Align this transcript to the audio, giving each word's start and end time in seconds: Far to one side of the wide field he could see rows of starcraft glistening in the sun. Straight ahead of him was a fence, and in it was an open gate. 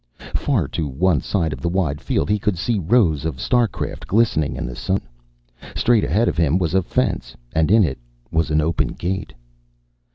Far 0.33 0.67
to 0.69 0.87
one 0.87 1.21
side 1.21 1.53
of 1.53 1.61
the 1.61 1.69
wide 1.69 2.01
field 2.01 2.27
he 2.27 2.39
could 2.39 2.57
see 2.57 2.79
rows 2.79 3.23
of 3.23 3.39
starcraft 3.39 4.07
glistening 4.07 4.55
in 4.55 4.65
the 4.65 4.75
sun. 4.75 5.01
Straight 5.75 6.03
ahead 6.03 6.27
of 6.27 6.37
him 6.37 6.57
was 6.57 6.73
a 6.73 6.81
fence, 6.81 7.37
and 7.53 7.69
in 7.69 7.83
it 7.83 7.99
was 8.31 8.49
an 8.49 8.61
open 8.61 8.93
gate. 8.93 9.31